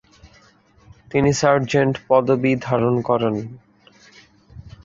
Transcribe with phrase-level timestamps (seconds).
[1.11, 3.35] তিনি সার্জেন্ট পদবী ধারণ করেন।